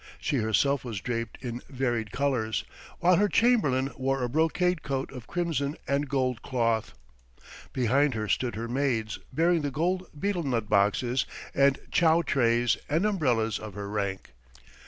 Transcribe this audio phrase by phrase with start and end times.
[0.19, 2.63] She herself was draped in varied colours,
[3.01, 6.93] while her chamberlain wore a brocade coat of crimson and gold cloth.
[7.71, 13.05] Behind her stood her maids bearing the gold betel nut boxes and chow trays and
[13.05, 14.31] umbrellas of her rank.